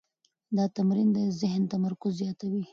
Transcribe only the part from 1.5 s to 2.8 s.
تمرکز زیاتوي.